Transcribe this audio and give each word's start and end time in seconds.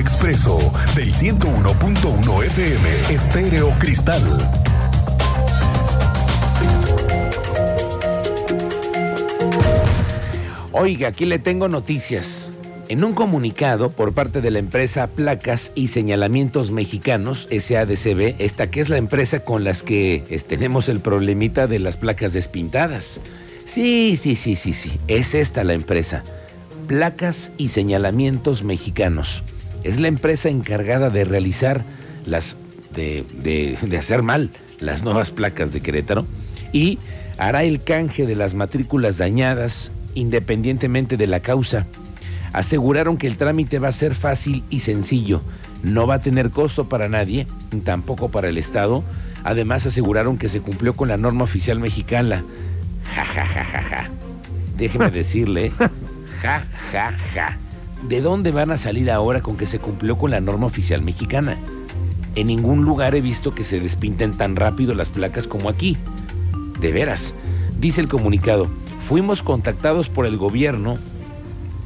Expreso 0.00 0.72
del 0.96 1.12
101.1 1.12 2.44
FM 2.46 3.14
Estéreo 3.14 3.68
Cristal. 3.78 4.22
Oiga, 10.72 11.08
aquí 11.08 11.26
le 11.26 11.38
tengo 11.38 11.68
noticias. 11.68 12.50
En 12.88 13.04
un 13.04 13.12
comunicado 13.12 13.90
por 13.90 14.14
parte 14.14 14.40
de 14.40 14.50
la 14.50 14.58
empresa 14.58 15.06
Placas 15.06 15.70
y 15.74 15.88
Señalamientos 15.88 16.70
Mexicanos, 16.70 17.46
SADCB, 17.50 18.36
esta 18.38 18.70
que 18.70 18.80
es 18.80 18.88
la 18.88 18.96
empresa 18.96 19.40
con 19.44 19.64
las 19.64 19.82
que 19.82 20.42
tenemos 20.48 20.88
el 20.88 21.00
problemita 21.00 21.66
de 21.66 21.78
las 21.78 21.98
placas 21.98 22.32
despintadas. 22.32 23.20
Sí, 23.66 24.18
sí, 24.20 24.34
sí, 24.34 24.56
sí, 24.56 24.72
sí, 24.72 24.98
es 25.08 25.34
esta 25.34 25.62
la 25.62 25.74
empresa. 25.74 26.24
Placas 26.88 27.52
y 27.58 27.68
Señalamientos 27.68 28.64
Mexicanos. 28.64 29.42
Es 29.84 29.98
la 29.98 30.08
empresa 30.08 30.48
encargada 30.48 31.10
de 31.10 31.24
realizar 31.24 31.84
las, 32.26 32.56
de, 32.94 33.24
de, 33.42 33.78
de 33.80 33.98
hacer 33.98 34.22
mal 34.22 34.50
las 34.78 35.02
nuevas 35.02 35.30
placas 35.30 35.72
de 35.72 35.80
Querétaro 35.80 36.26
y 36.72 36.98
hará 37.38 37.64
el 37.64 37.82
canje 37.82 38.26
de 38.26 38.36
las 38.36 38.54
matrículas 38.54 39.18
dañadas 39.18 39.92
independientemente 40.14 41.16
de 41.16 41.26
la 41.26 41.40
causa. 41.40 41.86
Aseguraron 42.52 43.16
que 43.16 43.26
el 43.26 43.36
trámite 43.36 43.78
va 43.78 43.88
a 43.88 43.92
ser 43.92 44.14
fácil 44.14 44.64
y 44.70 44.80
sencillo, 44.80 45.40
no 45.82 46.06
va 46.06 46.14
a 46.14 46.20
tener 46.20 46.50
costo 46.50 46.88
para 46.88 47.08
nadie, 47.08 47.46
tampoco 47.84 48.28
para 48.30 48.48
el 48.48 48.58
Estado. 48.58 49.04
Además 49.44 49.86
aseguraron 49.86 50.36
que 50.36 50.48
se 50.48 50.60
cumplió 50.60 50.94
con 50.94 51.08
la 51.08 51.16
norma 51.16 51.44
oficial 51.44 51.78
mexicana. 51.78 52.44
Ja, 53.14 53.24
ja, 53.24 53.44
ja, 53.46 53.64
ja, 53.64 53.82
ja. 53.82 54.10
Déjeme 54.76 55.10
decirle, 55.12 55.70
ja, 56.42 56.64
ja, 56.92 57.12
ja. 57.34 57.56
¿De 58.08 58.20
dónde 58.20 58.50
van 58.50 58.70
a 58.70 58.76
salir 58.76 59.10
ahora 59.10 59.42
con 59.42 59.56
que 59.56 59.66
se 59.66 59.78
cumplió 59.78 60.16
con 60.16 60.30
la 60.30 60.40
norma 60.40 60.66
oficial 60.66 61.02
mexicana? 61.02 61.58
En 62.34 62.46
ningún 62.46 62.84
lugar 62.84 63.14
he 63.14 63.20
visto 63.20 63.54
que 63.54 63.64
se 63.64 63.80
despinten 63.80 64.36
tan 64.36 64.56
rápido 64.56 64.94
las 64.94 65.10
placas 65.10 65.46
como 65.46 65.68
aquí. 65.68 65.98
De 66.80 66.92
veras, 66.92 67.34
dice 67.78 68.00
el 68.00 68.08
comunicado, 68.08 68.68
fuimos 69.06 69.42
contactados 69.42 70.08
por 70.08 70.26
el 70.26 70.38
gobierno 70.38 70.98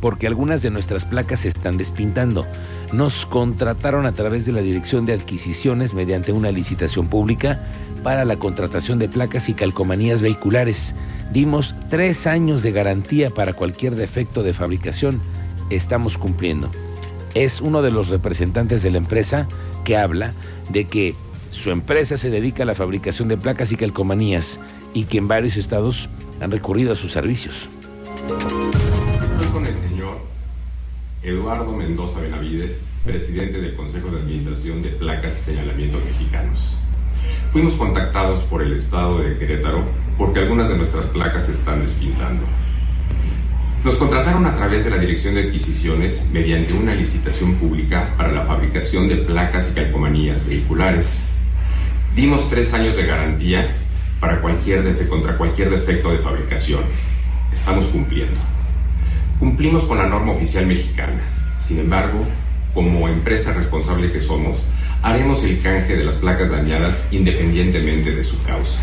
porque 0.01 0.27
algunas 0.27 0.61
de 0.61 0.71
nuestras 0.71 1.05
placas 1.07 1.41
se 1.41 1.49
están 1.49 1.79
despintando. 1.79 2.47
Nos 2.93 3.25
contrataron 3.25 4.05
a 4.05 4.13
través 4.13 4.45
de 4.45 4.53
la 4.53 4.61
Dirección 4.61 5.07
de 5.07 5.15
Adquisiciones 5.15 5.95
mediante 5.95 6.31
una 6.31 6.53
licitación 6.53 7.09
pública 7.09 7.65
para 8.03 8.27
la 8.27 8.37
contratación 8.37 8.99
de 8.99 9.09
placas 9.09 9.49
y 9.49 9.55
calcomanías 9.55 10.21
vehiculares. 10.21 10.95
Dimos 11.33 11.75
tres 11.89 12.27
años 12.27 12.63
de 12.63 12.71
garantía 12.71 13.31
para 13.31 13.55
cualquier 13.55 13.97
defecto 13.97 14.43
de 14.43 14.53
fabricación. 14.53 15.21
Estamos 15.71 16.19
cumpliendo. 16.19 16.71
Es 17.35 17.61
uno 17.61 17.83
de 17.83 17.91
los 17.91 18.09
representantes 18.09 18.83
de 18.83 18.91
la 18.91 18.99
empresa 18.99 19.49
que 19.85 19.97
habla 19.97 20.33
de 20.71 20.87
que 20.87 21.15
su 21.51 21.71
empresa 21.71 22.17
se 22.17 22.31
dedica 22.31 22.63
a 22.63 22.67
la 22.67 22.75
fabricación 22.75 23.29
de 23.29 23.37
placas 23.37 23.73
y 23.73 23.77
calcomanías 23.77 24.61
y 24.93 25.05
que 25.05 25.19
en 25.19 25.29
varios 25.29 25.57
estados 25.57 26.09
han 26.41 26.51
recurrido 26.51 26.93
a 26.93 26.97
sus 26.97 27.13
servicios. 27.13 27.69
Estoy 29.25 29.47
con 29.53 29.67
el 29.67 29.77
señor 29.79 30.19
Eduardo 31.23 31.73
Mendoza 31.73 32.21
Benavides, 32.21 32.79
presidente 33.05 33.61
del 33.61 33.75
Consejo 33.75 34.09
de 34.09 34.21
Administración 34.21 34.83
de 34.83 34.91
Placas 34.91 35.39
y 35.41 35.43
Señalamientos 35.45 36.05
Mexicanos. 36.05 36.77
Fuimos 37.53 37.75
contactados 37.75 38.41
por 38.45 38.63
el 38.63 38.73
Estado 38.73 39.19
de 39.19 39.37
Querétaro 39.39 39.85
porque 40.19 40.41
algunas 40.41 40.69
de 40.69 40.77
nuestras 40.77 41.07
placas 41.07 41.47
se 41.47 41.53
están 41.53 41.81
despintando. 41.81 42.43
Nos 43.85 43.97
contrataron 43.97 44.47
a 44.47 44.55
través 44.57 44.85
de 44.85 44.91
la 44.91 44.97
Dirección 44.97 45.35
de 45.35 45.43
Adquisiciones 45.43 46.27
mediante 46.33 46.73
una 46.73 46.95
licitación 46.95 47.57
pública 47.57 48.15
para 48.17 48.33
la 48.33 48.47
fabricación 48.47 49.09
de 49.09 49.17
placas 49.17 49.69
y 49.71 49.75
calcomanías 49.75 50.47
vehiculares. 50.47 51.33
Dimos 52.17 52.49
tres 52.49 52.73
años 52.73 52.97
de 52.97 53.05
garantía 53.05 53.77
para 54.21 54.41
cualquier 54.41 54.85
defe- 54.85 55.07
contra 55.07 55.37
cualquier 55.37 55.69
defecto 55.69 56.11
de 56.13 56.19
fabricación. 56.19 56.81
Estamos 57.53 57.85
cumpliendo. 57.87 58.41
Cumplimos 59.39 59.85
con 59.85 59.99
la 59.99 60.07
norma 60.07 60.33
oficial 60.33 60.67
mexicana. 60.67 61.21
Sin 61.59 61.79
embargo, 61.79 62.27
como 62.73 63.07
empresa 63.09 63.53
responsable 63.53 64.11
que 64.11 64.21
somos, 64.23 64.63
haremos 65.03 65.45
el 65.45 65.61
canje 65.61 65.95
de 65.95 66.05
las 66.05 66.17
placas 66.17 66.51
dañadas 66.51 67.07
independientemente 67.11 68.13
de 68.17 68.25
su 68.25 68.43
causa. 68.45 68.81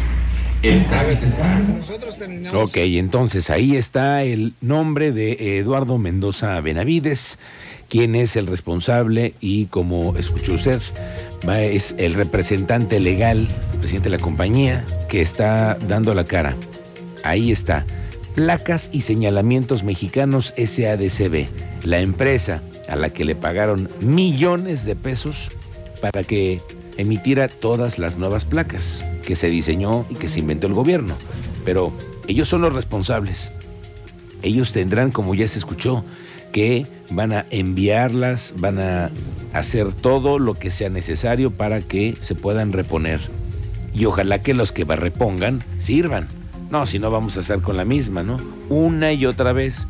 El 0.61 0.85
trámite 0.85 1.25
está... 1.25 2.53
Ok, 2.53 2.77
entonces 2.77 3.49
ahí 3.49 3.75
está 3.75 4.23
el 4.23 4.53
nombre 4.61 5.11
de 5.11 5.57
Eduardo 5.57 5.97
Mendoza 5.97 6.61
Benavides, 6.61 7.39
quien 7.89 8.13
es 8.13 8.35
el 8.35 8.45
responsable 8.45 9.33
y 9.41 9.65
como 9.65 10.15
escuchó 10.17 10.53
usted, 10.53 10.79
es 11.59 11.95
el 11.97 12.13
representante 12.13 12.99
legal, 12.99 13.47
presidente 13.79 14.09
de 14.09 14.17
la 14.17 14.23
compañía, 14.23 14.85
que 15.09 15.21
está 15.21 15.79
dando 15.87 16.13
la 16.13 16.25
cara. 16.25 16.55
Ahí 17.23 17.51
está. 17.51 17.85
Placas 18.35 18.91
y 18.93 19.01
señalamientos 19.01 19.83
mexicanos 19.83 20.53
SADCB, 20.55 21.47
la 21.83 21.99
empresa 21.99 22.61
a 22.87 22.95
la 22.95 23.09
que 23.09 23.25
le 23.25 23.35
pagaron 23.35 23.89
millones 23.99 24.85
de 24.85 24.95
pesos 24.95 25.49
para 26.01 26.23
que 26.23 26.61
emitiera 27.01 27.47
todas 27.47 27.99
las 27.99 28.17
nuevas 28.17 28.45
placas 28.45 29.03
que 29.25 29.35
se 29.35 29.49
diseñó 29.49 30.05
y 30.09 30.15
que 30.15 30.27
se 30.27 30.39
inventó 30.39 30.67
el 30.67 30.73
gobierno. 30.73 31.15
Pero 31.65 31.91
ellos 32.27 32.47
son 32.47 32.61
los 32.61 32.73
responsables. 32.73 33.51
Ellos 34.43 34.71
tendrán, 34.71 35.11
como 35.11 35.35
ya 35.35 35.47
se 35.47 35.59
escuchó, 35.59 36.03
que 36.51 36.85
van 37.09 37.33
a 37.33 37.45
enviarlas, 37.49 38.53
van 38.57 38.79
a 38.79 39.11
hacer 39.53 39.91
todo 39.91 40.39
lo 40.39 40.53
que 40.53 40.71
sea 40.71 40.89
necesario 40.89 41.51
para 41.51 41.81
que 41.81 42.15
se 42.19 42.35
puedan 42.35 42.71
reponer. 42.71 43.19
Y 43.93 44.05
ojalá 44.05 44.41
que 44.41 44.53
los 44.53 44.71
que 44.71 44.85
repongan 44.85 45.63
sirvan. 45.79 46.27
No, 46.69 46.85
si 46.85 46.99
no 46.99 47.11
vamos 47.11 47.35
a 47.35 47.41
estar 47.41 47.61
con 47.61 47.77
la 47.77 47.83
misma, 47.83 48.23
¿no? 48.23 48.39
Una 48.69 49.11
y 49.11 49.25
otra 49.25 49.51
vez 49.51 49.87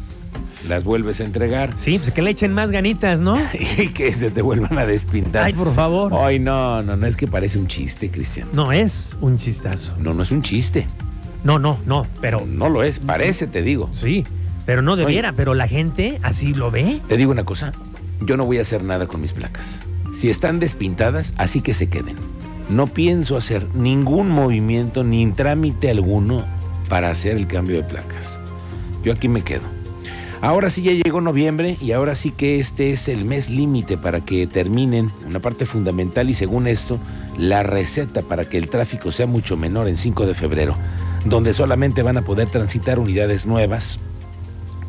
las 0.68 0.84
vuelves 0.84 1.19
a 1.22 1.24
entregar 1.24 1.74
Sí, 1.78 1.97
pues 1.97 2.12
que 2.12 2.22
le 2.22 2.30
echen 2.31 2.53
más 2.53 2.72
ganitas, 2.72 3.19
¿no? 3.19 3.38
y 3.78 3.88
que 3.90 4.14
se 4.14 4.30
te 4.31 4.42
vuelvan 4.42 4.78
a 4.78 4.86
despintar. 4.86 5.44
Ay, 5.46 5.53
por 5.53 5.74
favor. 5.74 6.14
Ay, 6.16 6.40
no, 6.40 6.81
no, 6.81 6.96
no 6.96 7.08
es 7.08 7.16
que 7.16 7.28
parece 7.28 7.58
un 7.59 7.68
chiste, 7.68 8.09
Cristian. 8.12 8.47
No 8.53 8.72
es 8.72 9.18
un 9.22 9.38
chistazo. 9.38 9.96
No, 9.97 10.14
no 10.14 10.24
es 10.24 10.31
un 10.31 10.44
chiste. 10.44 10.88
No, 11.44 11.58
no, 11.58 11.80
no, 11.86 12.06
pero 12.22 12.46
No 12.46 12.70
lo 12.70 12.84
es, 12.84 13.00
parece, 13.00 13.47
te 13.47 13.62
digo. 13.64 13.90
sí, 13.94 14.25
pero 14.66 14.84
no 14.84 14.96
debiera, 14.96 15.34
pero 15.34 15.56
la 15.56 15.68
gente 15.68 16.20
así 16.22 16.53
lo 16.53 16.70
ve. 16.70 17.02
Te 17.08 17.18
digo 17.18 17.31
una 17.31 17.44
cosa, 17.44 17.72
yo 18.22 18.38
no 18.38 18.46
voy 18.46 18.59
a 18.59 18.62
hacer 18.62 18.84
nada 18.84 19.08
con 19.08 19.20
mis 19.20 19.31
placas. 19.34 19.81
Si 20.16 20.30
están 20.30 20.59
despintadas, 20.59 21.34
así 21.38 21.62
que 21.62 21.74
se 21.74 21.90
queden. 21.90 22.16
No 22.70 22.86
pienso 22.86 23.36
hacer 23.36 23.66
ningún 23.74 24.30
movimiento 24.30 25.03
ni 25.03 25.30
trámite 25.31 25.90
alguno 25.90 26.46
para 26.90 27.09
hacer 27.09 27.38
el 27.38 27.47
cambio 27.47 27.78
de 27.78 27.84
placas. 27.84 28.40
Yo 29.03 29.12
aquí 29.14 29.28
me 29.28 29.41
quedo. 29.41 29.64
Ahora 30.41 30.72
sí 30.72 30.81
ya 30.81 30.91
llegó 30.91 31.22
noviembre 31.22 31.78
y 31.79 31.91
ahora 31.91 32.16
sí 32.16 32.31
que 32.31 32.59
este 32.59 32.91
es 32.91 33.07
el 33.07 33.25
mes 33.25 33.52
límite 33.52 33.96
para 33.96 34.22
que 34.22 34.47
terminen 34.47 35.12
una 35.28 35.40
parte 35.40 35.68
fundamental 35.68 36.31
y 36.31 36.34
según 36.34 36.66
esto, 36.66 36.97
la 37.38 37.62
receta 37.62 38.24
para 38.24 38.46
que 38.46 38.57
el 38.57 38.68
tráfico 38.68 39.12
sea 39.12 39.28
mucho 39.28 39.56
menor 39.56 39.88
en 39.88 39.97
5 39.97 40.25
de 40.25 40.34
febrero, 40.34 40.75
donde 41.25 41.53
solamente 41.53 42.02
van 42.02 42.18
a 42.18 42.24
poder 42.24 42.50
transitar 42.50 42.97
unidades 42.97 43.46
nuevas, 43.46 44.00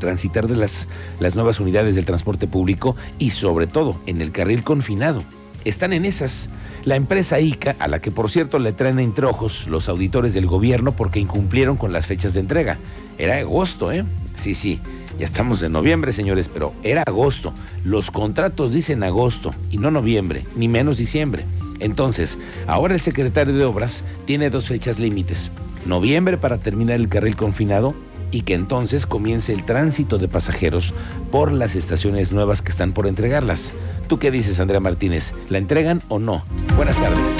transitar 0.00 0.48
de 0.48 0.56
las, 0.56 0.88
las 1.20 1.34
nuevas 1.34 1.60
unidades 1.60 1.96
del 1.96 2.06
transporte 2.06 2.46
público 2.46 2.96
y 3.18 3.28
sobre 3.28 3.66
todo 3.66 4.00
en 4.06 4.22
el 4.22 4.32
carril 4.32 4.64
confinado. 4.64 5.22
Están 5.66 5.92
en 5.92 6.06
esas. 6.06 6.48
La 6.84 6.96
empresa 6.96 7.38
ICA, 7.38 7.76
a 7.78 7.86
la 7.86 8.00
que 8.00 8.10
por 8.10 8.30
cierto 8.30 8.58
le 8.58 8.72
traen 8.72 8.98
entre 8.98 9.26
ojos 9.26 9.68
los 9.68 9.88
auditores 9.88 10.34
del 10.34 10.46
gobierno 10.46 10.92
porque 10.92 11.20
incumplieron 11.20 11.76
con 11.76 11.92
las 11.92 12.06
fechas 12.06 12.34
de 12.34 12.40
entrega. 12.40 12.78
Era 13.18 13.36
agosto, 13.36 13.92
¿eh? 13.92 14.04
Sí, 14.34 14.54
sí. 14.54 14.80
Ya 15.18 15.24
estamos 15.24 15.62
en 15.62 15.72
noviembre, 15.72 16.12
señores, 16.12 16.48
pero 16.48 16.72
era 16.82 17.02
agosto. 17.06 17.52
Los 17.84 18.10
contratos 18.10 18.72
dicen 18.72 19.02
agosto 19.02 19.52
y 19.70 19.78
no 19.78 19.90
noviembre, 19.90 20.44
ni 20.56 20.68
menos 20.68 20.98
diciembre. 20.98 21.44
Entonces, 21.80 22.38
ahora 22.66 22.94
el 22.94 23.00
secretario 23.00 23.54
de 23.54 23.64
Obras 23.64 24.04
tiene 24.24 24.50
dos 24.50 24.66
fechas 24.66 24.98
límites. 24.98 25.50
Noviembre 25.84 26.38
para 26.38 26.58
terminar 26.58 26.96
el 26.96 27.08
carril 27.08 27.36
confinado 27.36 27.94
y 28.30 28.42
que 28.42 28.54
entonces 28.54 29.04
comience 29.04 29.52
el 29.52 29.64
tránsito 29.64 30.18
de 30.18 30.28
pasajeros 30.28 30.94
por 31.30 31.52
las 31.52 31.76
estaciones 31.76 32.32
nuevas 32.32 32.62
que 32.62 32.70
están 32.70 32.92
por 32.92 33.06
entregarlas. 33.06 33.72
¿Tú 34.08 34.18
qué 34.18 34.30
dices, 34.30 34.58
Andrea 34.58 34.80
Martínez? 34.80 35.34
¿La 35.48 35.58
entregan 35.58 36.02
o 36.08 36.18
no? 36.18 36.44
Buenas 36.76 36.96
tardes. 36.96 37.38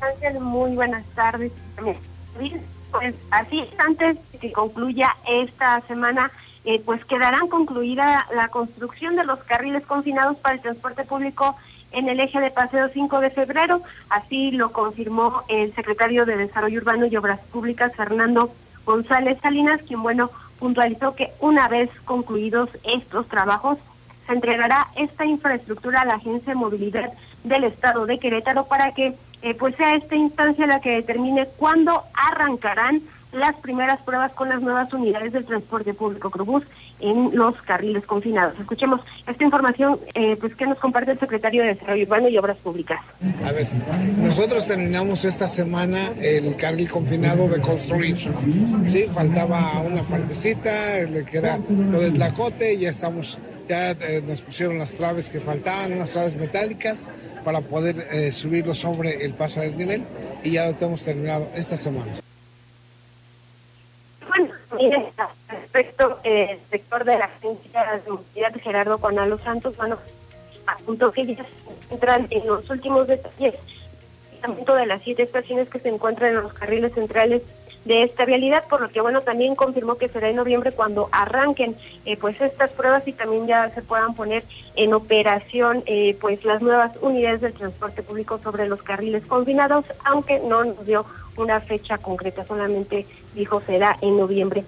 Ángel, 0.00 0.40
muy 0.40 0.74
buenas 0.74 1.04
tardes. 1.14 1.52
Pues 2.90 3.14
así 3.30 3.60
es, 3.60 3.68
antes 3.80 4.16
de 4.32 4.38
que 4.38 4.52
concluya 4.52 5.14
esta 5.26 5.80
semana, 5.82 6.30
eh, 6.64 6.80
pues 6.84 7.04
quedarán 7.04 7.48
concluida 7.48 8.26
la 8.34 8.48
construcción 8.48 9.16
de 9.16 9.24
los 9.24 9.42
carriles 9.44 9.86
confinados 9.86 10.36
para 10.38 10.54
el 10.54 10.60
transporte 10.62 11.04
público 11.04 11.56
en 11.92 12.08
el 12.08 12.20
eje 12.20 12.40
de 12.40 12.50
Paseo 12.50 12.88
5 12.88 13.20
de 13.20 13.30
febrero. 13.30 13.82
Así 14.08 14.50
lo 14.50 14.72
confirmó 14.72 15.42
el 15.48 15.74
secretario 15.74 16.26
de 16.26 16.36
Desarrollo 16.36 16.80
Urbano 16.80 17.06
y 17.06 17.16
Obras 17.16 17.40
Públicas, 17.52 17.94
Fernando 17.94 18.52
González 18.84 19.38
Salinas, 19.42 19.82
quien, 19.82 20.02
bueno, 20.02 20.30
puntualizó 20.58 21.14
que 21.14 21.32
una 21.40 21.68
vez 21.68 21.90
concluidos 22.04 22.70
estos 22.84 23.28
trabajos, 23.28 23.78
se 24.26 24.32
entregará 24.32 24.88
esta 24.96 25.24
infraestructura 25.24 26.02
a 26.02 26.04
la 26.04 26.14
Agencia 26.14 26.52
de 26.52 26.58
Movilidad 26.58 27.12
del 27.44 27.64
Estado 27.64 28.04
de 28.04 28.18
Querétaro 28.18 28.66
para 28.66 28.92
que 28.92 29.14
eh, 29.42 29.54
pues 29.54 29.74
sea 29.76 29.94
esta 29.94 30.16
instancia 30.16 30.66
la 30.66 30.80
que 30.80 30.90
determine 30.90 31.46
cuándo 31.56 32.02
arrancarán 32.14 33.02
las 33.32 33.54
primeras 33.56 34.00
pruebas 34.00 34.32
con 34.32 34.48
las 34.48 34.62
nuevas 34.62 34.92
unidades 34.92 35.32
del 35.32 35.44
transporte 35.44 35.92
público 35.92 36.30
Crobús 36.30 36.64
en 37.00 37.36
los 37.36 37.54
carriles 37.62 38.04
confinados. 38.04 38.58
Escuchemos 38.58 39.00
esta 39.26 39.44
información 39.44 40.00
eh, 40.14 40.36
pues 40.40 40.54
que 40.56 40.66
nos 40.66 40.78
comparte 40.78 41.12
el 41.12 41.18
secretario 41.18 41.62
de 41.62 41.74
Desarrollo 41.74 42.04
Urbano 42.04 42.28
y 42.28 42.38
Obras 42.38 42.56
Públicas. 42.56 43.00
A 43.44 43.52
ver, 43.52 43.68
nosotros 44.16 44.66
terminamos 44.66 45.24
esta 45.24 45.46
semana 45.46 46.12
el 46.20 46.56
carril 46.56 46.88
confinado 46.90 47.48
de 47.48 47.60
construir. 47.60 48.16
Sí, 48.84 49.06
faltaba 49.12 49.80
una 49.80 50.02
partecita, 50.02 51.06
que 51.30 51.38
era 51.38 51.58
lo 51.68 52.00
del 52.00 52.14
Tlacote, 52.14 52.76
ya 52.78 52.90
estamos, 52.90 53.38
eh, 53.68 54.22
nos 54.26 54.40
pusieron 54.40 54.78
las 54.78 54.94
traves 54.94 55.28
que 55.28 55.40
faltaban, 55.40 55.92
unas 55.92 56.10
traves 56.10 56.34
metálicas 56.34 57.08
para 57.44 57.60
poder 57.60 58.08
eh, 58.10 58.32
subirlo 58.32 58.74
sobre 58.74 59.24
el 59.24 59.34
paso 59.34 59.60
a 59.60 59.64
desnivel 59.64 60.02
y 60.42 60.52
ya 60.52 60.66
lo 60.66 60.74
tenemos 60.74 61.04
terminado 61.04 61.48
esta 61.54 61.76
semana. 61.76 62.12
Bueno, 64.28 64.54
mire, 64.76 65.12
respecto 65.48 66.18
eh, 66.24 66.58
sector 66.70 67.04
de 67.04 67.18
la 67.18 67.26
agencia 67.26 68.00
de 68.04 68.10
movilidad 68.10 68.54
Gerardo 68.62 68.98
Conalo 68.98 69.38
Santos, 69.38 69.76
bueno, 69.76 69.98
apuntó 70.66 71.12
que 71.12 71.26
ya 71.26 71.44
se 71.44 71.70
encuentran 71.84 72.26
en 72.30 72.46
los 72.46 72.68
últimos 72.70 73.06
detalles 73.06 73.54
de 74.76 74.86
las 74.86 75.02
siete 75.02 75.24
estaciones 75.24 75.68
que 75.68 75.80
se 75.80 75.88
encuentran 75.88 76.30
en 76.30 76.42
los 76.42 76.52
carriles 76.52 76.94
centrales 76.94 77.42
de 77.84 78.02
esta 78.02 78.24
realidad, 78.24 78.64
por 78.68 78.80
lo 78.80 78.88
que 78.88 79.00
bueno, 79.00 79.22
también 79.22 79.54
confirmó 79.54 79.96
que 79.96 80.08
será 80.08 80.28
en 80.28 80.36
noviembre 80.36 80.72
cuando 80.72 81.08
arranquen 81.12 81.76
eh, 82.04 82.16
pues 82.16 82.40
estas 82.40 82.70
pruebas 82.72 83.06
y 83.06 83.12
también 83.12 83.46
ya 83.46 83.70
se 83.70 83.82
puedan 83.82 84.14
poner 84.14 84.44
en 84.76 84.94
operación 84.94 85.82
eh, 85.86 86.16
pues 86.20 86.44
las 86.44 86.62
nuevas 86.62 86.92
unidades 87.00 87.40
del 87.40 87.54
transporte 87.54 88.02
público 88.02 88.38
sobre 88.42 88.68
los 88.68 88.82
carriles 88.82 89.24
confinados, 89.26 89.84
aunque 90.04 90.38
no 90.40 90.64
nos 90.64 90.84
dio 90.86 91.06
una 91.36 91.60
fecha 91.60 91.98
concreta, 91.98 92.44
solamente 92.44 93.06
dijo 93.34 93.60
será 93.60 93.96
en 94.00 94.16
noviembre. 94.16 94.64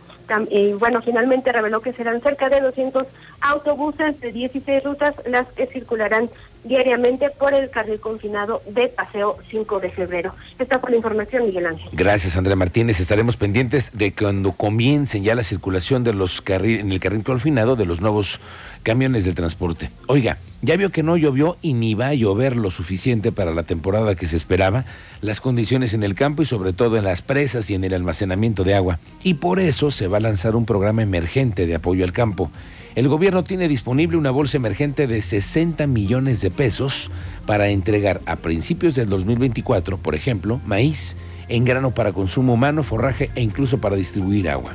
Y 0.48 0.72
bueno, 0.74 1.02
finalmente 1.02 1.50
reveló 1.50 1.80
que 1.80 1.92
serán 1.92 2.20
cerca 2.20 2.48
de 2.48 2.60
200 2.60 3.04
autobuses 3.40 4.20
de 4.20 4.30
16 4.30 4.84
rutas 4.84 5.14
las 5.26 5.48
que 5.48 5.66
circularán 5.66 6.30
diariamente 6.64 7.30
por 7.30 7.54
el 7.54 7.70
carril 7.70 8.00
confinado 8.00 8.62
de 8.68 8.88
Paseo 8.88 9.36
5 9.50 9.80
de 9.80 9.90
febrero. 9.90 10.34
Esta 10.58 10.78
fue 10.78 10.90
la 10.90 10.96
información, 10.96 11.46
Miguel 11.46 11.66
Ángel. 11.66 11.88
Gracias, 11.92 12.36
Andrea 12.36 12.56
Martínez. 12.56 13.00
Estaremos 13.00 13.36
pendientes 13.36 13.90
de 13.92 14.12
cuando 14.12 14.52
comiencen 14.52 15.24
ya 15.24 15.34
la 15.34 15.44
circulación 15.44 16.04
de 16.04 16.12
los 16.12 16.40
carril, 16.40 16.80
en 16.80 16.92
el 16.92 17.00
carril 17.00 17.24
confinado 17.24 17.76
de 17.76 17.86
los 17.86 18.00
nuevos 18.00 18.40
camiones 18.82 19.24
de 19.24 19.32
transporte. 19.32 19.90
Oiga, 20.06 20.38
ya 20.62 20.76
vio 20.76 20.90
que 20.90 21.02
no 21.02 21.16
llovió 21.16 21.56
y 21.62 21.74
ni 21.74 21.94
va 21.94 22.08
a 22.08 22.14
llover 22.14 22.56
lo 22.56 22.70
suficiente 22.70 23.32
para 23.32 23.52
la 23.52 23.62
temporada 23.62 24.14
que 24.14 24.26
se 24.26 24.36
esperaba, 24.36 24.84
las 25.20 25.40
condiciones 25.40 25.94
en 25.94 26.02
el 26.02 26.14
campo 26.14 26.42
y 26.42 26.46
sobre 26.46 26.72
todo 26.72 26.96
en 26.96 27.04
las 27.04 27.22
presas 27.22 27.70
y 27.70 27.74
en 27.74 27.84
el 27.84 27.94
almacenamiento 27.94 28.64
de 28.64 28.74
agua. 28.74 28.98
Y 29.22 29.34
por 29.34 29.60
eso 29.60 29.90
se 29.90 30.08
va 30.08 30.18
a 30.18 30.20
lanzar 30.20 30.56
un 30.56 30.66
programa 30.66 31.02
emergente 31.02 31.66
de 31.66 31.74
apoyo 31.74 32.04
al 32.04 32.12
campo. 32.12 32.50
El 32.96 33.06
gobierno 33.06 33.44
tiene 33.44 33.68
disponible 33.68 34.16
una 34.16 34.32
bolsa 34.32 34.56
emergente 34.56 35.06
de 35.06 35.22
60 35.22 35.86
millones 35.86 36.40
de 36.40 36.50
pesos 36.50 37.08
para 37.46 37.68
entregar 37.68 38.20
a 38.26 38.34
principios 38.34 38.96
del 38.96 39.08
2024, 39.08 39.96
por 39.96 40.16
ejemplo, 40.16 40.60
maíz 40.66 41.16
en 41.48 41.64
grano 41.64 41.94
para 41.94 42.12
consumo 42.12 42.54
humano, 42.54 42.82
forraje 42.82 43.30
e 43.36 43.42
incluso 43.42 43.78
para 43.78 43.94
distribuir 43.94 44.48
agua. 44.48 44.72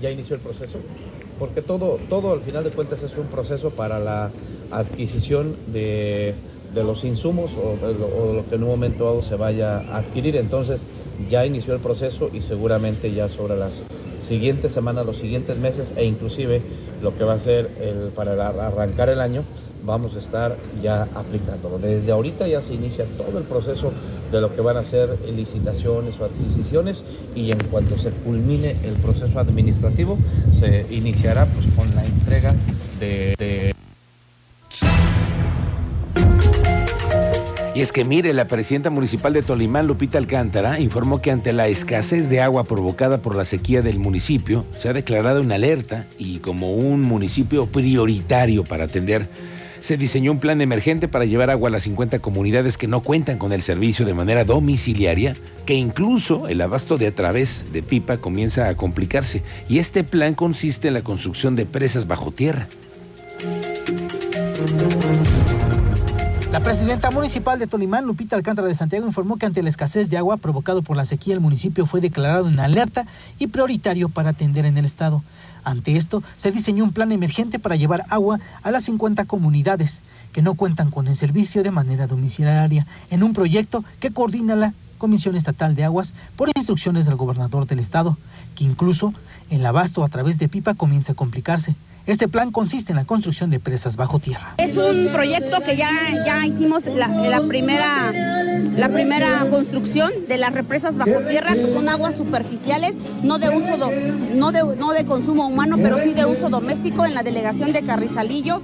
Ya 0.00 0.10
inició 0.10 0.36
el 0.36 0.40
proceso, 0.40 0.78
porque 1.38 1.60
todo, 1.60 1.98
todo 2.08 2.32
al 2.32 2.40
final 2.40 2.64
de 2.64 2.70
cuentas 2.70 3.02
es 3.02 3.14
un 3.18 3.26
proceso 3.26 3.70
para 3.70 4.00
la 4.00 4.30
adquisición 4.70 5.54
de, 5.66 6.34
los 6.74 7.04
insumos 7.04 7.52
o, 7.54 7.76
o 7.82 8.32
lo 8.32 8.48
que 8.48 8.54
en 8.54 8.62
un 8.62 8.70
momento 8.70 9.04
dado 9.04 9.22
se 9.22 9.36
vaya 9.36 9.80
a 9.80 9.98
adquirir. 9.98 10.36
Entonces 10.36 10.80
ya 11.30 11.44
inició 11.44 11.74
el 11.74 11.80
proceso 11.80 12.30
y 12.32 12.40
seguramente 12.40 13.12
ya 13.12 13.28
sobre 13.28 13.56
las 13.56 13.82
siguientes 14.18 14.72
semanas, 14.72 15.06
los 15.06 15.18
siguientes 15.18 15.56
meses 15.58 15.92
e 15.96 16.04
inclusive 16.04 16.60
lo 17.02 17.16
que 17.16 17.24
va 17.24 17.34
a 17.34 17.38
ser 17.38 17.68
para 18.14 18.48
arrancar 18.48 19.08
el 19.08 19.20
año, 19.20 19.42
vamos 19.84 20.16
a 20.16 20.18
estar 20.18 20.56
ya 20.82 21.02
aplicándolo. 21.14 21.78
Desde 21.78 22.10
ahorita 22.10 22.46
ya 22.48 22.60
se 22.60 22.74
inicia 22.74 23.04
todo 23.16 23.38
el 23.38 23.44
proceso 23.44 23.92
de 24.32 24.40
lo 24.40 24.54
que 24.54 24.60
van 24.60 24.76
a 24.76 24.82
ser 24.82 25.16
licitaciones 25.34 26.18
o 26.20 26.24
adquisiciones 26.24 27.04
y 27.34 27.52
en 27.52 27.58
cuanto 27.70 27.96
se 27.96 28.10
culmine 28.10 28.76
el 28.82 28.94
proceso 28.94 29.38
administrativo 29.38 30.18
se 30.50 30.86
iniciará 30.90 31.46
pues 31.46 31.66
con 31.76 31.94
la 31.94 32.04
entrega 32.04 32.54
de 32.98 33.35
Y 37.76 37.82
es 37.82 37.92
que 37.92 38.06
mire, 38.06 38.32
la 38.32 38.48
presidenta 38.48 38.88
municipal 38.88 39.34
de 39.34 39.42
Tolimán, 39.42 39.86
Lupita 39.86 40.16
Alcántara, 40.16 40.80
informó 40.80 41.20
que 41.20 41.30
ante 41.30 41.52
la 41.52 41.68
escasez 41.68 42.30
de 42.30 42.40
agua 42.40 42.64
provocada 42.64 43.18
por 43.18 43.36
la 43.36 43.44
sequía 43.44 43.82
del 43.82 43.98
municipio, 43.98 44.64
se 44.74 44.88
ha 44.88 44.94
declarado 44.94 45.42
una 45.42 45.56
alerta 45.56 46.06
y 46.16 46.38
como 46.38 46.72
un 46.72 47.02
municipio 47.02 47.66
prioritario 47.66 48.64
para 48.64 48.84
atender, 48.84 49.28
se 49.80 49.98
diseñó 49.98 50.32
un 50.32 50.40
plan 50.40 50.62
emergente 50.62 51.06
para 51.06 51.26
llevar 51.26 51.50
agua 51.50 51.68
a 51.68 51.72
las 51.72 51.82
50 51.82 52.20
comunidades 52.20 52.78
que 52.78 52.86
no 52.86 53.02
cuentan 53.02 53.36
con 53.36 53.52
el 53.52 53.60
servicio 53.60 54.06
de 54.06 54.14
manera 54.14 54.44
domiciliaria, 54.44 55.36
que 55.66 55.74
incluso 55.74 56.48
el 56.48 56.62
abasto 56.62 56.96
de 56.96 57.08
a 57.08 57.14
través 57.14 57.66
de 57.74 57.82
pipa 57.82 58.16
comienza 58.16 58.70
a 58.70 58.74
complicarse. 58.74 59.42
Y 59.68 59.80
este 59.80 60.02
plan 60.02 60.34
consiste 60.34 60.88
en 60.88 60.94
la 60.94 61.02
construcción 61.02 61.56
de 61.56 61.66
presas 61.66 62.06
bajo 62.06 62.30
tierra. 62.30 62.68
La 66.56 66.62
presidenta 66.62 67.10
municipal 67.10 67.58
de 67.58 67.66
Tolimán, 67.66 68.06
Lupita 68.06 68.34
Alcántara 68.34 68.66
de 68.66 68.74
Santiago, 68.74 69.06
informó 69.06 69.36
que 69.36 69.44
ante 69.44 69.62
la 69.62 69.68
escasez 69.68 70.08
de 70.08 70.16
agua 70.16 70.38
provocado 70.38 70.80
por 70.80 70.96
la 70.96 71.04
sequía, 71.04 71.34
el 71.34 71.40
municipio 71.40 71.84
fue 71.84 72.00
declarado 72.00 72.48
en 72.48 72.58
alerta 72.58 73.04
y 73.38 73.48
prioritario 73.48 74.08
para 74.08 74.30
atender 74.30 74.64
en 74.64 74.78
el 74.78 74.86
estado. 74.86 75.22
Ante 75.64 75.98
esto, 75.98 76.22
se 76.38 76.52
diseñó 76.52 76.84
un 76.84 76.94
plan 76.94 77.12
emergente 77.12 77.58
para 77.58 77.76
llevar 77.76 78.06
agua 78.08 78.40
a 78.62 78.70
las 78.70 78.84
50 78.84 79.26
comunidades 79.26 80.00
que 80.32 80.40
no 80.40 80.54
cuentan 80.54 80.90
con 80.90 81.08
el 81.08 81.14
servicio 81.14 81.62
de 81.62 81.72
manera 81.72 82.06
domiciliaria, 82.06 82.86
en 83.10 83.22
un 83.22 83.34
proyecto 83.34 83.84
que 84.00 84.10
coordina 84.10 84.56
la 84.56 84.72
Comisión 84.96 85.36
Estatal 85.36 85.74
de 85.74 85.84
Aguas 85.84 86.14
por 86.36 86.48
instrucciones 86.56 87.04
del 87.04 87.16
gobernador 87.16 87.66
del 87.66 87.80
estado, 87.80 88.16
que 88.54 88.64
incluso 88.64 89.12
el 89.50 89.66
abasto 89.66 90.02
a 90.04 90.08
través 90.08 90.38
de 90.38 90.48
pipa 90.48 90.72
comienza 90.72 91.12
a 91.12 91.16
complicarse. 91.16 91.76
Este 92.06 92.28
plan 92.28 92.52
consiste 92.52 92.92
en 92.92 92.96
la 92.96 93.04
construcción 93.04 93.50
de 93.50 93.58
presas 93.58 93.96
bajo 93.96 94.20
tierra. 94.20 94.54
Es 94.58 94.76
un 94.76 95.08
proyecto 95.12 95.60
que 95.62 95.76
ya, 95.76 95.90
ya 96.24 96.46
hicimos 96.46 96.86
la, 96.86 97.40
primera, 97.40 98.12
la 98.76 98.88
primera 98.90 99.44
construcción 99.50 100.12
de 100.28 100.38
las 100.38 100.52
represas 100.52 100.96
bajo 100.96 101.20
tierra, 101.28 101.56
son 101.72 101.88
aguas 101.88 102.14
superficiales, 102.14 102.94
no 103.24 103.40
de 103.40 103.48
uso 103.48 103.76
no, 104.36 104.52
de, 104.52 104.76
no 104.76 104.92
de 104.92 105.04
consumo 105.04 105.48
humano, 105.48 105.78
pero 105.82 105.98
sí 105.98 106.14
de 106.14 106.26
uso 106.26 106.48
doméstico 106.48 107.04
en 107.04 107.14
la 107.14 107.24
delegación 107.24 107.72
de 107.72 107.82
Carrizalillo. 107.82 108.62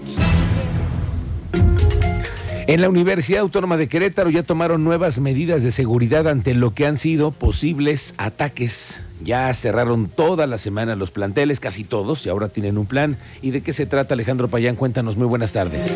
En 2.73 2.81
la 2.81 2.89
Universidad 2.89 3.43
Autónoma 3.43 3.77
de 3.77 3.87
Querétaro 3.87 4.31
ya 4.31 4.45
tomaron 4.45 4.83
nuevas 4.83 5.19
medidas 5.19 5.63
de 5.63 5.71
seguridad 5.71 6.27
ante 6.27 6.55
lo 6.55 6.73
que 6.73 6.87
han 6.87 6.97
sido 6.97 7.31
posibles 7.31 8.15
ataques. 8.17 9.03
Ya 9.23 9.53
cerraron 9.53 10.09
toda 10.09 10.47
la 10.47 10.57
semana 10.57 10.97
los 10.97 11.11
planteles, 11.11 11.61
casi 11.61 11.85
todos, 11.85 12.25
y 12.25 12.31
ahora 12.31 12.49
tienen 12.49 12.79
un 12.79 12.87
plan. 12.87 13.19
¿Y 13.43 13.51
de 13.51 13.61
qué 13.61 13.75
se 13.75 13.85
trata, 13.85 14.15
Alejandro 14.15 14.49
Payán? 14.49 14.77
Cuéntanos, 14.77 15.19
muy 15.19 15.27
buenas 15.27 15.53
tardes. 15.53 15.93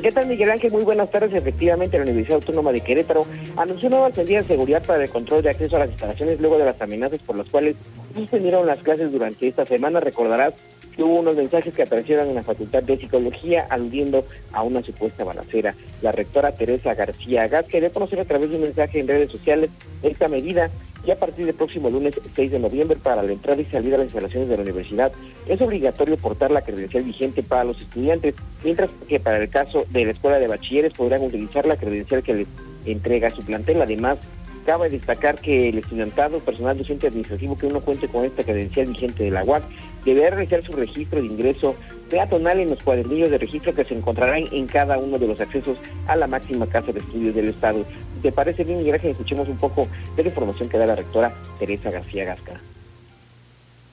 ¿Qué 0.00 0.12
tal, 0.12 0.28
Miguel 0.28 0.52
Ángel? 0.52 0.70
Muy 0.70 0.84
buenas 0.84 1.10
tardes. 1.10 1.34
Efectivamente, 1.34 1.96
la 1.96 2.04
Universidad 2.04 2.36
Autónoma 2.36 2.70
de 2.70 2.82
Querétaro 2.82 3.26
anunció 3.56 3.90
nuevas 3.90 4.16
medidas 4.16 4.46
de 4.46 4.54
seguridad 4.54 4.84
para 4.84 5.02
el 5.02 5.10
control 5.10 5.42
de 5.42 5.50
acceso 5.50 5.74
a 5.74 5.80
las 5.80 5.90
instalaciones 5.90 6.38
luego 6.38 6.56
de 6.56 6.66
las 6.66 6.80
amenazas 6.80 7.18
por 7.18 7.34
las 7.34 7.48
cuales 7.48 7.74
suspendieron 8.14 8.64
las 8.64 8.78
clases 8.78 9.10
durante 9.10 9.48
esta 9.48 9.66
semana. 9.66 9.98
Recordarás 9.98 10.54
hubo 10.98 11.20
unos 11.20 11.36
mensajes 11.36 11.72
que 11.74 11.82
aparecieron 11.82 12.28
en 12.28 12.34
la 12.34 12.42
Facultad 12.42 12.82
de 12.82 12.98
Psicología 12.98 13.66
aludiendo 13.70 14.24
a 14.52 14.62
una 14.62 14.82
supuesta 14.82 15.24
balacera. 15.24 15.74
La 16.02 16.12
rectora 16.12 16.52
Teresa 16.52 16.94
García 16.94 17.48
Gas 17.48 17.66
quería 17.66 17.90
conocer 17.90 18.20
a 18.20 18.24
través 18.24 18.50
de 18.50 18.56
un 18.56 18.62
mensaje 18.62 19.00
en 19.00 19.08
redes 19.08 19.30
sociales 19.30 19.70
esta 20.02 20.28
medida 20.28 20.70
y 21.06 21.10
a 21.10 21.18
partir 21.18 21.46
del 21.46 21.54
próximo 21.54 21.88
lunes 21.88 22.14
6 22.36 22.50
de 22.50 22.58
noviembre 22.58 22.98
para 23.02 23.22
la 23.22 23.32
entrada 23.32 23.60
y 23.60 23.64
salida 23.64 23.94
a 23.94 23.98
las 23.98 24.06
instalaciones 24.06 24.48
de 24.48 24.56
la 24.56 24.62
universidad 24.62 25.12
es 25.48 25.60
obligatorio 25.60 26.16
portar 26.18 26.50
la 26.50 26.62
credencial 26.62 27.04
vigente 27.04 27.42
para 27.42 27.64
los 27.64 27.80
estudiantes, 27.80 28.34
mientras 28.62 28.90
que 29.08 29.18
para 29.18 29.38
el 29.38 29.48
caso 29.48 29.86
de 29.90 30.04
la 30.04 30.10
escuela 30.12 30.38
de 30.38 30.48
bachilleres 30.48 30.92
podrán 30.92 31.22
utilizar 31.22 31.64
la 31.64 31.76
credencial 31.76 32.22
que 32.22 32.34
les 32.34 32.48
entrega 32.84 33.30
su 33.30 33.42
plantel. 33.42 33.80
Además, 33.80 34.18
Cabe 34.66 34.90
destacar 34.90 35.38
que 35.40 35.70
el 35.70 35.78
estudiantado, 35.78 36.38
personal 36.40 36.76
docente 36.76 37.06
administrativo 37.06 37.56
que 37.56 37.66
uno 37.66 37.80
cuente 37.80 38.08
con 38.08 38.24
esta 38.24 38.44
credencial 38.44 38.88
vigente 38.88 39.24
de 39.24 39.30
la 39.30 39.42
UAC, 39.42 39.62
deberá 40.04 40.30
realizar 40.30 40.62
su 40.62 40.72
registro 40.72 41.20
de 41.20 41.26
ingreso 41.26 41.74
peatonal 42.10 42.60
en 42.60 42.70
los 42.70 42.82
cuadernillos 42.82 43.30
de 43.30 43.38
registro 43.38 43.74
que 43.74 43.84
se 43.84 43.94
encontrarán 43.94 44.44
en 44.50 44.66
cada 44.66 44.98
uno 44.98 45.18
de 45.18 45.28
los 45.28 45.40
accesos 45.40 45.78
a 46.06 46.16
la 46.16 46.26
máxima 46.26 46.66
casa 46.66 46.92
de 46.92 47.00
estudios 47.00 47.34
del 47.34 47.48
Estado. 47.48 47.84
¿Te 48.20 48.32
parece 48.32 48.64
bien, 48.64 48.84
Gracias. 48.84 49.12
Escuchemos 49.12 49.48
un 49.48 49.56
poco 49.56 49.86
de 50.16 50.24
la 50.24 50.28
información 50.28 50.68
que 50.68 50.76
da 50.76 50.86
la 50.86 50.96
rectora 50.96 51.32
Teresa 51.58 51.90
García 51.90 52.24
Gasca 52.24 52.60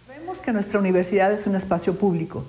Recordemos 0.08 0.40
que 0.40 0.52
nuestra 0.52 0.80
universidad 0.80 1.32
es 1.32 1.46
un 1.46 1.56
espacio 1.56 1.96
público. 1.96 2.44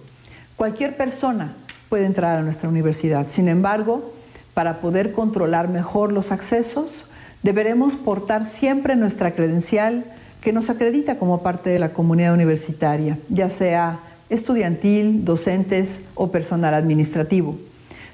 Cualquier 0.57 0.97
persona 0.97 1.53
puede 1.89 2.07
entrar 2.07 2.39
a 2.39 2.43
nuestra 2.43 2.69
universidad. 2.69 3.29
Sin 3.29 3.49
embargo, 3.49 4.13
para 4.55 4.81
poder 4.81 5.13
controlar 5.13 5.69
mejor 5.69 6.13
los 6.13 6.33
accesos, 6.33 7.05
deberemos 7.43 7.95
portar 7.95 8.47
siempre 8.47 8.97
nuestra 8.97 9.33
credencial 9.35 10.05
que 10.41 10.53
nos 10.53 10.71
acredita 10.71 11.19
como 11.19 11.43
parte 11.43 11.71
de 11.71 11.79
la 11.79 11.91
comunidad 11.91 12.35
universitaria, 12.35 13.19
ya 13.29 13.51
sea 13.51 14.01
estudiantil, 14.31 15.25
docentes 15.25 16.01
o 16.15 16.31
personal 16.31 16.75
administrativo. 16.75 17.57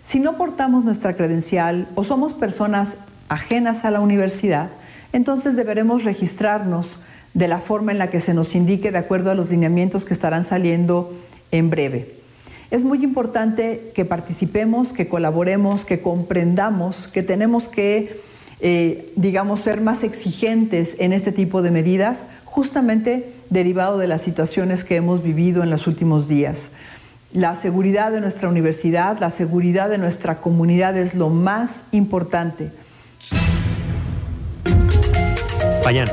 Si 0.02 0.20
no 0.20 0.36
portamos 0.36 0.84
nuestra 0.84 1.14
credencial 1.14 1.88
o 1.94 2.04
somos 2.04 2.32
personas 2.32 2.96
ajenas 3.28 3.84
a 3.84 3.90
la 3.90 4.00
universidad, 4.00 4.68
entonces 5.12 5.56
deberemos 5.56 6.04
registrarnos 6.04 6.96
de 7.34 7.48
la 7.48 7.58
forma 7.58 7.92
en 7.92 7.98
la 7.98 8.10
que 8.10 8.20
se 8.20 8.34
nos 8.34 8.54
indique 8.54 8.92
de 8.92 8.98
acuerdo 8.98 9.30
a 9.30 9.34
los 9.34 9.50
lineamientos 9.50 10.04
que 10.04 10.14
estarán 10.14 10.44
saliendo 10.44 11.12
en 11.50 11.70
breve. 11.70 12.14
Es 12.70 12.84
muy 12.84 13.04
importante 13.04 13.92
que 13.94 14.04
participemos, 14.04 14.92
que 14.92 15.08
colaboremos, 15.08 15.84
que 15.84 16.00
comprendamos 16.00 17.08
que 17.08 17.22
tenemos 17.22 17.68
que, 17.68 18.20
eh, 18.60 19.12
digamos, 19.16 19.60
ser 19.60 19.80
más 19.80 20.02
exigentes 20.02 20.96
en 20.98 21.12
este 21.12 21.32
tipo 21.32 21.62
de 21.62 21.70
medidas, 21.70 22.24
justamente 22.44 23.32
derivado 23.50 23.98
de 23.98 24.06
las 24.06 24.22
situaciones 24.22 24.84
que 24.84 24.96
hemos 24.96 25.22
vivido 25.22 25.62
en 25.62 25.70
los 25.70 25.86
últimos 25.86 26.28
días. 26.28 26.70
La 27.32 27.56
seguridad 27.56 28.12
de 28.12 28.20
nuestra 28.20 28.48
universidad, 28.48 29.18
la 29.18 29.30
seguridad 29.30 29.90
de 29.90 29.98
nuestra 29.98 30.40
comunidad 30.40 30.96
es 30.96 31.14
lo 31.14 31.30
más 31.30 31.88
importante. 31.90 32.70
Vayan. 35.84 36.08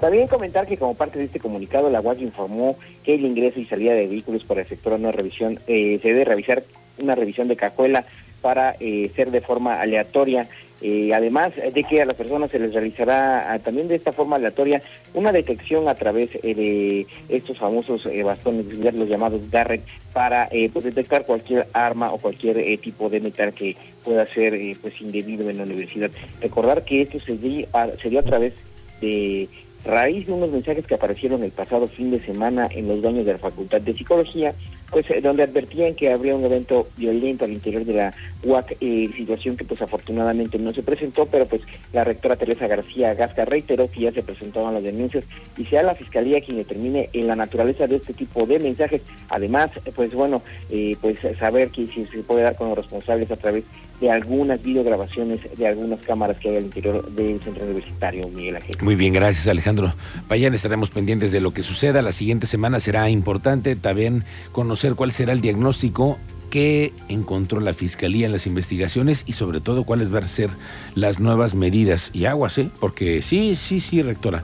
También 0.00 0.28
comentar 0.28 0.66
que 0.66 0.76
como 0.76 0.94
parte 0.94 1.18
de 1.18 1.26
este 1.26 1.38
comunicado, 1.38 1.90
la 1.90 2.00
UAC 2.00 2.20
informó 2.20 2.76
que 3.04 3.14
el 3.14 3.24
ingreso 3.24 3.60
y 3.60 3.66
salida 3.66 3.92
de 3.92 4.06
vehículos 4.06 4.44
para 4.44 4.62
efectuar 4.62 4.98
una 4.98 5.12
revisión, 5.12 5.60
eh, 5.66 5.98
se 6.02 6.08
debe 6.08 6.24
realizar 6.24 6.64
una 6.98 7.14
revisión 7.14 7.48
de 7.48 7.56
cajuela 7.56 8.04
para 8.40 8.76
eh, 8.80 9.10
ser 9.14 9.30
de 9.30 9.40
forma 9.40 9.80
aleatoria 9.80 10.48
eh, 10.82 11.12
además 11.14 11.52
de 11.56 11.84
que 11.84 12.00
a 12.00 12.06
las 12.06 12.16
personas 12.16 12.50
se 12.50 12.58
les 12.58 12.72
realizará 12.72 13.52
ah, 13.52 13.58
también 13.58 13.86
de 13.86 13.96
esta 13.96 14.12
forma 14.12 14.36
aleatoria 14.36 14.80
una 15.12 15.30
detección 15.30 15.88
a 15.88 15.94
través 15.94 16.30
eh, 16.42 16.54
de 16.54 17.06
estos 17.28 17.58
famosos 17.58 18.08
bastones, 18.24 18.64
los 18.94 19.08
llamados 19.08 19.42
Garrett, 19.50 19.82
para 20.14 20.48
pues, 20.72 20.84
detectar 20.86 21.26
cualquier 21.26 21.66
arma 21.74 22.10
o 22.12 22.18
cualquier 22.18 22.78
tipo 22.78 23.10
de 23.10 23.20
metal 23.20 23.52
que 23.52 23.76
pueda 24.02 24.26
ser 24.26 24.58
pues 24.80 24.98
indebido 25.02 25.50
en 25.50 25.58
la 25.58 25.64
universidad. 25.64 26.10
Recordar 26.40 26.82
que 26.82 27.02
esto 27.02 27.20
se 27.20 27.36
dio 27.36 27.68
a 27.74 28.22
través 28.22 28.54
de 29.02 29.50
raíz 29.84 30.26
de 30.26 30.32
unos 30.32 30.50
mensajes 30.50 30.86
que 30.86 30.94
aparecieron 30.94 31.42
el 31.42 31.52
pasado 31.52 31.88
fin 31.88 32.10
de 32.10 32.20
semana 32.20 32.68
en 32.70 32.88
los 32.88 33.00
baños 33.00 33.26
de 33.26 33.32
la 33.32 33.38
Facultad 33.38 33.80
de 33.80 33.94
Psicología, 33.94 34.54
pues 34.90 35.08
eh, 35.10 35.20
donde 35.20 35.42
advertían 35.42 35.94
que 35.94 36.12
habría 36.12 36.34
un 36.34 36.44
evento 36.44 36.88
violento 36.96 37.44
al 37.44 37.52
interior 37.52 37.84
de 37.84 37.94
la 37.94 38.14
UAC, 38.42 38.76
eh, 38.80 39.10
situación 39.16 39.56
que 39.56 39.64
pues 39.64 39.80
afortunadamente 39.82 40.58
no 40.58 40.72
se 40.72 40.82
presentó, 40.82 41.26
pero 41.26 41.46
pues 41.46 41.62
la 41.92 42.04
rectora 42.04 42.36
Teresa 42.36 42.66
García 42.66 43.14
Gasca 43.14 43.44
reiteró 43.44 43.90
que 43.90 44.00
ya 44.00 44.12
se 44.12 44.22
presentaban 44.22 44.74
las 44.74 44.82
denuncias 44.82 45.24
y 45.56 45.64
sea 45.66 45.82
la 45.82 45.94
Fiscalía 45.94 46.40
quien 46.40 46.56
determine 46.56 47.08
en 47.12 47.26
la 47.26 47.36
naturaleza 47.36 47.86
de 47.86 47.96
este 47.96 48.14
tipo 48.14 48.46
de 48.46 48.58
mensajes. 48.58 49.02
Además, 49.28 49.70
pues 49.94 50.12
bueno, 50.12 50.42
eh, 50.70 50.96
pues 51.00 51.18
saber 51.38 51.70
que 51.70 51.86
si 51.86 52.06
se 52.06 52.22
puede 52.22 52.42
dar 52.42 52.56
con 52.56 52.68
los 52.68 52.78
responsables 52.78 53.30
a 53.30 53.36
través 53.36 53.64
de 54.00 54.10
algunas 54.10 54.62
videograbaciones 54.62 55.40
de 55.56 55.66
algunas 55.66 56.00
cámaras 56.00 56.38
que 56.38 56.48
hay 56.48 56.56
al 56.56 56.64
interior 56.64 57.10
del 57.10 57.40
centro 57.42 57.64
universitario, 57.64 58.28
Miguel 58.28 58.56
Ángel. 58.56 58.76
Muy 58.80 58.94
bien, 58.94 59.12
gracias 59.12 59.46
Alejandro. 59.46 59.94
Vayan, 60.28 60.54
estaremos 60.54 60.90
pendientes 60.90 61.32
de 61.32 61.40
lo 61.40 61.52
que 61.52 61.62
suceda. 61.62 62.00
La 62.02 62.12
siguiente 62.12 62.46
semana 62.46 62.80
será 62.80 63.10
importante 63.10 63.76
también 63.76 64.24
conocer 64.52 64.94
cuál 64.94 65.12
será 65.12 65.32
el 65.32 65.40
diagnóstico 65.40 66.18
que 66.50 66.92
encontró 67.08 67.60
la 67.60 67.72
Fiscalía 67.72 68.26
en 68.26 68.32
las 68.32 68.46
investigaciones 68.46 69.22
y 69.26 69.32
sobre 69.32 69.60
todo 69.60 69.84
cuáles 69.84 70.10
van 70.10 70.24
a 70.24 70.28
ser 70.28 70.50
las 70.94 71.20
nuevas 71.20 71.54
medidas. 71.54 72.10
Y 72.12 72.24
aguas, 72.24 72.58
¿eh? 72.58 72.70
Porque 72.80 73.22
sí, 73.22 73.54
sí, 73.54 73.80
sí, 73.80 74.02
rectora, 74.02 74.42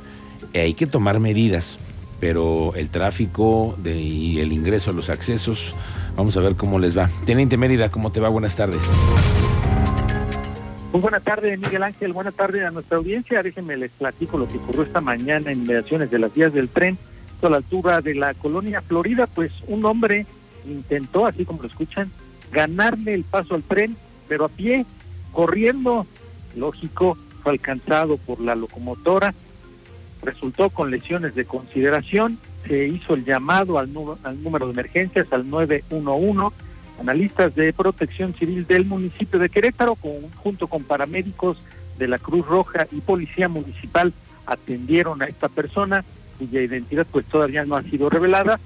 hay 0.55 0.75
que 0.75 0.87
tomar 0.87 1.19
medidas, 1.19 1.79
pero 2.21 2.75
el 2.77 2.89
tráfico 2.89 3.75
de, 3.83 3.97
y 3.97 4.39
el 4.39 4.53
ingreso 4.53 4.91
a 4.91 4.95
los 4.95 5.11
accesos, 5.11 5.75
vamos 6.17 6.37
a 6.37 6.41
ver 6.41 6.55
cómo 6.55 6.79
les 6.79 6.97
va. 6.97 7.11
Teniente 7.25 7.57
Mérida, 7.57 7.91
¿cómo 7.91 8.13
te 8.13 8.21
va? 8.21 8.29
Buenas 8.29 8.55
tardes. 8.57 8.83
Muy 10.97 11.03
buena 11.03 11.21
tarde, 11.21 11.59
Miguel 11.59 11.83
Ángel. 11.83 12.15
Buena 12.15 12.33
tarde 12.33 12.65
a 12.65 12.71
nuestra 12.71 12.97
audiencia. 12.97 13.43
Déjenme 13.43 13.77
les 13.77 13.91
platico 13.91 14.39
lo 14.39 14.49
que 14.49 14.57
ocurrió 14.57 14.83
esta 14.83 15.03
mañana 15.03 15.53
en 15.53 15.67
mediaciones 15.67 16.11
de 16.11 16.19
las 16.19 16.33
vías 16.33 16.55
del 16.55 16.71
tren 16.71 16.97
a 17.43 17.51
la 17.51 17.59
altura 17.59 18.01
de 18.01 18.15
la 18.15 18.33
colonia 18.33 18.81
Florida. 18.81 19.27
Pues 19.27 19.53
un 19.69 19.85
hombre 19.85 20.25
intentó, 20.65 21.27
así 21.27 21.45
como 21.45 21.61
lo 21.61 21.69
escuchan, 21.69 22.11
ganarle 22.51 23.13
el 23.13 23.25
paso 23.25 23.55
al 23.55 23.63
tren, 23.63 23.95
pero 24.27 24.47
a 24.47 24.49
pie, 24.49 24.87
corriendo. 25.33 26.07
Lógico, 26.57 27.19
fue 27.43 27.53
alcanzado 27.53 28.17
por 28.17 28.41
la 28.41 28.55
locomotora. 28.55 29.35
Resultó 30.23 30.71
con 30.71 30.91
lesiones 30.91 31.35
de 31.35 31.45
consideración. 31.45 32.39
Se 32.67 32.89
hizo 32.89 33.13
el 33.13 33.27
llamado 33.27 33.79
al, 33.79 33.91
al 34.23 34.43
número 34.43 34.65
de 34.65 34.73
emergencias, 34.73 35.31
al 35.31 35.51
911 35.51 36.57
analistas 37.01 37.55
de 37.55 37.73
protección 37.73 38.35
civil 38.35 38.67
del 38.67 38.85
municipio 38.85 39.39
de 39.39 39.49
Querétaro, 39.49 39.97
junto 40.37 40.67
con 40.67 40.85
paramédicos 40.85 41.59
de 41.99 42.09
la 42.09 42.19
Cruz 42.19 42.47
Roja 42.47 42.87
y 42.93 43.01
Policía 43.01 43.49
Municipal, 43.49 44.13
atendieron 44.47 45.23
a 45.23 45.27
esta 45.27 45.49
persona 45.49 46.05
cuya 46.39 46.63
identidad 46.63 47.07
pues 47.11 47.27
todavía 47.27 47.65
no 47.65 47.77
ha 47.77 47.83
sido 47.83 48.11
revelada. 48.11 48.61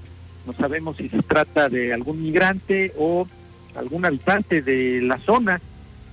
No 0.45 0.53
sabemos 0.53 0.97
si 0.97 1.09
se 1.09 1.21
trata 1.21 1.69
de 1.69 1.93
algún 1.93 2.21
migrante 2.21 2.93
o 2.97 3.27
algún 3.75 4.05
habitante 4.05 4.61
de 4.61 5.01
la 5.01 5.17
zona, 5.19 5.61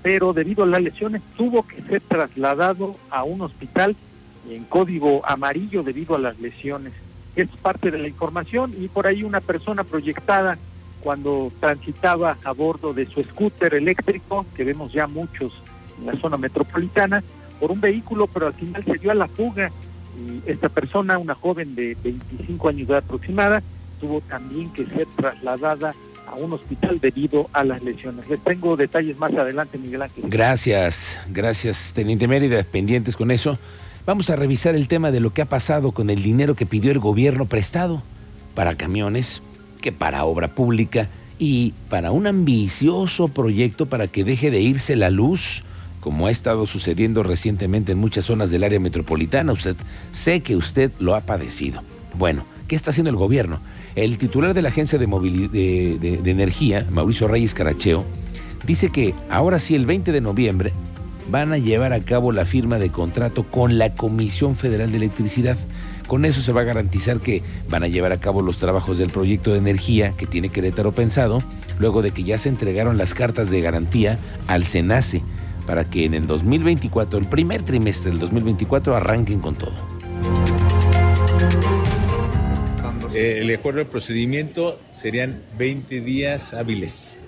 pero 0.03 0.33
debido 0.33 0.65
a 0.65 0.67
las 0.67 0.83
lesiones 0.83 1.23
tuvo 1.37 1.67
que 1.67 1.83
ser 1.83 2.01
trasladado 2.01 2.97
a 3.11 3.25
un 3.25 3.41
hospital 3.41 3.97
en 4.49 4.65
código 4.65 5.27
amarillo 5.27 5.83
debido 5.83 6.15
a 6.15 6.19
las 6.19 6.39
lesiones. 6.41 6.93
Es 7.37 7.49
parte 7.49 7.91
de 7.91 7.99
la 7.99 8.09
información 8.09 8.75
y 8.79 8.89
por 8.89 9.07
ahí 9.07 9.23
una 9.23 9.41
persona 9.41 9.85
proyectada 9.85 10.59
cuando 11.03 11.51
transitaba 11.61 12.37
a 12.45 12.53
bordo 12.53 12.93
de 12.93 13.07
su 13.07 13.23
scooter 13.23 13.75
eléctrico, 13.75 14.47
que 14.55 14.65
vemos 14.65 14.93
ya 14.93 15.07
muchos 15.07 15.53
en 15.99 16.07
la 16.07 16.13
zona 16.15 16.37
metropolitana, 16.37 17.23
por 17.61 17.73
un 17.73 17.81
vehículo, 17.81 18.27
pero 18.27 18.47
al 18.47 18.55
final 18.55 18.85
se 18.85 18.99
dio 18.99 19.11
a 19.11 19.15
la 19.15 19.29
fuga. 19.29 19.71
Y 20.17 20.51
esta 20.51 20.69
persona, 20.69 21.19
una 21.19 21.35
joven 21.35 21.75
de 21.75 21.97
25 22.03 22.69
años 22.69 22.89
de 22.89 22.95
edad 22.95 23.05
aproximada, 23.05 23.63
tuvo 24.01 24.21
también 24.23 24.73
que 24.73 24.85
ser 24.87 25.07
trasladada 25.17 25.95
a 26.27 26.35
un 26.35 26.53
hospital 26.53 26.99
debido 27.01 27.49
a 27.53 27.65
las 27.65 27.83
lesiones. 27.83 28.29
Les 28.29 28.41
tengo 28.41 28.77
detalles 28.77 29.19
más 29.19 29.33
adelante, 29.33 29.79
Miguel 29.79 30.03
Ángel. 30.03 30.25
Gracias, 30.27 31.19
gracias, 31.31 31.93
Teniente 31.95 32.29
Mérida, 32.29 32.63
pendientes 32.65 33.17
con 33.17 33.31
eso. 33.31 33.59
Vamos 34.07 34.31
a 34.31 34.37
revisar 34.37 34.75
el 34.75 34.89
tema 34.89 35.11
de 35.11 35.21
lo 35.21 35.33
que 35.33 35.43
ha 35.43 35.47
pasado 35.47 35.93
con 35.93 36.11
el 36.11 36.23
dinero 36.23 36.55
que 36.55 36.67
pidió 36.67 36.91
el 36.91 36.99
gobierno 36.99 37.47
prestado 37.47 38.03
para 38.55 38.75
camiones 38.75 39.43
que 39.79 39.93
para 39.93 40.25
obra 40.25 40.49
pública 40.49 41.09
y 41.39 41.73
para 41.89 42.11
un 42.11 42.27
ambicioso 42.27 43.29
proyecto 43.29 43.87
para 43.87 44.09
que 44.09 44.25
deje 44.25 44.51
de 44.51 44.61
irse 44.61 44.97
la 44.97 45.11
luz, 45.11 45.63
como 46.01 46.27
ha 46.27 46.31
estado 46.31 46.67
sucediendo 46.67 47.23
recientemente 47.23 47.93
en 47.93 47.99
muchas 47.99 48.25
zonas 48.25 48.51
del 48.51 48.65
área 48.65 48.81
metropolitana. 48.81 49.53
Usted 49.53 49.77
sé 50.11 50.41
que 50.41 50.57
usted 50.57 50.91
lo 50.99 51.15
ha 51.15 51.21
padecido. 51.21 51.83
Bueno, 52.19 52.45
¿qué 52.67 52.77
está 52.77 52.91
haciendo 52.91 53.11
el 53.11 53.17
gobierno? 53.17 53.61
El 53.95 54.19
titular 54.19 54.55
de 54.55 54.63
la 54.63 54.69
Agencia 54.69 54.99
de, 54.99 55.07
de, 55.07 56.31
Energía, 56.31 56.87
Mauricio 56.91 57.29
Reyes 57.29 57.55
Caracheo, 57.55 58.05
dice 58.67 58.91
que 58.91 59.15
ahora 59.31 59.59
sí, 59.59 59.75
el 59.75 59.87
20 59.87 60.13
de 60.13 60.21
noviembre, 60.21 60.73
van 61.31 61.53
a 61.53 61.59
llevar 61.59 61.93
a 61.93 62.01
cabo 62.01 62.33
la 62.33 62.47
firma 62.47 62.79
de 62.79 62.91
contrato 62.91 63.43
con 63.43 63.79
la 63.79 63.95
Comisión 63.95 64.57
Federal 64.57 64.91
de 64.91 64.97
Electricidad 64.99 65.59
con 66.09 66.25
eso 66.25 66.41
se 66.41 66.53
va 66.53 66.63
a 66.63 66.65
garantizar 66.65 67.21
que 67.21 67.43
van 67.69 67.85
a 67.85 67.87
llevar 67.89 68.13
a 68.13 68.19
cabo 68.19 68.43
los 68.43 68.57
trabajos 68.57 68.99
del 68.99 69.11
proyecto 69.11 69.53
de 69.53 69.59
energía 69.59 70.15
que 70.17 70.27
tiene 70.27 70.49
Querétaro 70.49 70.93
pensado, 70.93 71.41
luego 71.79 72.03
de 72.03 72.11
que 72.11 72.25
ya 72.25 72.39
se 72.39 72.49
entregaron 72.49 72.99
las 72.99 73.15
cartas 73.15 73.51
de 73.51 73.61
garantía 73.61 74.19
al 74.49 74.65
SENACE, 74.65 75.23
para 75.67 75.85
que 75.85 76.07
en 76.07 76.15
el 76.15 76.27
2024, 76.27 77.19
el 77.19 77.27
primer 77.27 77.63
trimestre 77.63 78.11
del 78.11 78.19
2024, 78.21 78.97
arranquen 78.97 79.39
con 79.39 79.55
todo. 79.55 79.75
Eh, 83.15 83.41
el 83.43 83.55
acuerdo 83.55 83.81
de 83.81 83.85
procedimiento 83.85 84.81
serían 84.91 85.43
20 85.59 86.01
días 86.01 86.55
hábiles. 86.55 87.21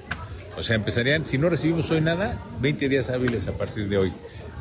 O 0.56 0.62
sea, 0.62 0.76
empezarían, 0.76 1.26
si 1.26 1.36
no 1.36 1.50
recibimos 1.50 1.90
hoy 1.90 2.00
nada, 2.00 2.40
20 2.60 2.88
días 2.88 3.10
hábiles 3.10 3.46
a 3.46 3.52
partir 3.52 3.88
de 3.88 3.98
hoy, 3.98 4.12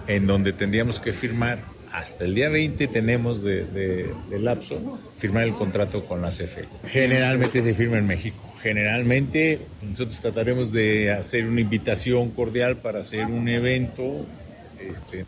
en 0.08 0.28
donde 0.28 0.52
tendríamos 0.52 1.00
que 1.00 1.14
firmar 1.14 1.60
hasta 1.92 2.26
el 2.26 2.36
día 2.36 2.50
20 2.50 2.88
tenemos 2.88 3.44
de, 3.44 4.14
lapso 4.32 5.00
firmar 5.18 5.44
el 5.44 5.54
contrato 5.54 6.06
con 6.06 6.22
la 6.22 6.30
CFE. 6.30 6.66
Generalmente 6.88 7.62
se 7.62 7.74
firma 7.74 7.98
en 7.98 8.08
México. 8.08 8.38
Generalmente 8.62 9.60
nosotros 9.82 10.20
trataremos 10.20 10.72
de 10.72 11.12
hacer 11.12 11.46
una 11.46 11.62
invitación 11.62 12.32
cordial 12.32 12.78
para 12.78 13.00
hacer 13.00 13.26
un 13.26 13.48
evento. 13.48 14.26
Este. 14.80 15.26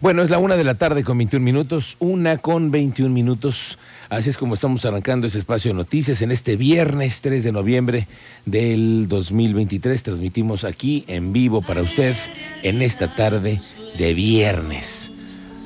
Bueno, 0.00 0.22
es 0.22 0.30
la 0.30 0.38
una 0.38 0.56
de 0.56 0.64
la 0.64 0.76
tarde 0.76 1.04
con 1.04 1.18
21 1.18 1.44
minutos, 1.44 1.96
una 1.98 2.38
con 2.38 2.70
21 2.70 3.12
minutos. 3.12 3.76
Así 4.08 4.30
es 4.30 4.38
como 4.38 4.54
estamos 4.54 4.86
arrancando 4.86 5.26
ese 5.26 5.36
espacio 5.36 5.72
de 5.72 5.76
noticias 5.76 6.22
en 6.22 6.30
este 6.30 6.56
viernes 6.56 7.20
3 7.20 7.44
de 7.44 7.52
noviembre 7.52 8.08
del 8.46 9.08
2023. 9.08 10.02
Transmitimos 10.02 10.64
aquí 10.64 11.04
en 11.06 11.34
vivo 11.34 11.60
para 11.60 11.82
usted 11.82 12.16
en 12.62 12.80
esta 12.80 13.14
tarde 13.14 13.60
de 13.98 14.14
viernes. 14.14 15.10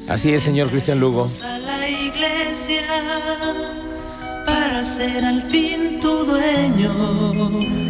Así 0.08 0.32
es, 0.32 0.42
señor 0.42 0.68
Cristian 0.68 0.98
Lugo. 0.98 1.28
a 1.44 1.58
la 1.58 1.88
iglesia 1.88 2.82
para 4.44 4.82
ser 4.82 5.24
al 5.24 5.44
fin 5.44 6.00
tu 6.00 6.24
dueño. 6.24 7.83